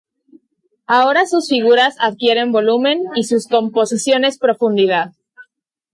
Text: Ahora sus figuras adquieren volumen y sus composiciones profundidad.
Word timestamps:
Ahora 0.87 1.27
sus 1.27 1.47
figuras 1.47 1.95
adquieren 1.99 2.51
volumen 2.51 3.03
y 3.13 3.25
sus 3.25 3.47
composiciones 3.47 4.39
profundidad. 4.39 5.13